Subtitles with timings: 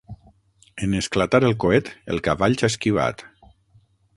[0.87, 3.25] En esclatar el coet, el cavall s'ha esquivat.